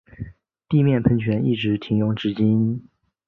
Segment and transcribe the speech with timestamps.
[0.67, 2.89] 地面喷泉一直停用至今。